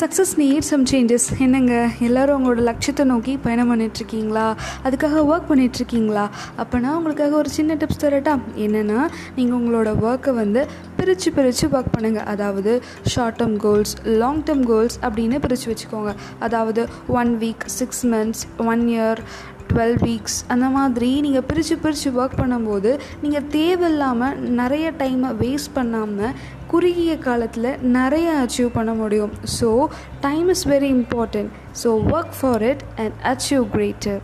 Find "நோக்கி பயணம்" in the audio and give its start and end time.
3.04-3.70